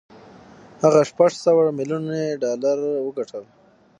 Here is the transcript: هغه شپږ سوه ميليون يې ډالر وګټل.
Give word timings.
هغه 0.83 1.01
شپږ 1.09 1.31
سوه 1.45 1.63
ميليون 1.77 2.03
يې 2.19 2.25
ډالر 2.41 2.77
وګټل. 3.05 3.43